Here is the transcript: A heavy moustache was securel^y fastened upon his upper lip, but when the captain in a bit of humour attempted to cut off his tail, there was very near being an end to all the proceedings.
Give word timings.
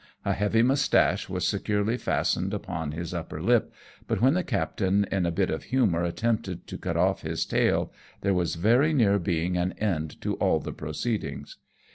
A 0.25 0.33
heavy 0.33 0.63
moustache 0.63 1.29
was 1.29 1.45
securel^y 1.45 1.99
fastened 1.99 2.55
upon 2.55 2.91
his 2.91 3.13
upper 3.13 3.39
lip, 3.39 3.71
but 4.07 4.19
when 4.19 4.33
the 4.33 4.43
captain 4.43 5.05
in 5.11 5.27
a 5.27 5.31
bit 5.31 5.51
of 5.51 5.65
humour 5.65 6.01
attempted 6.03 6.65
to 6.65 6.77
cut 6.79 6.97
off 6.97 7.21
his 7.21 7.45
tail, 7.45 7.93
there 8.21 8.33
was 8.33 8.55
very 8.55 8.93
near 8.93 9.19
being 9.19 9.57
an 9.57 9.73
end 9.73 10.19
to 10.21 10.33
all 10.37 10.59
the 10.59 10.73
proceedings. 10.73 11.57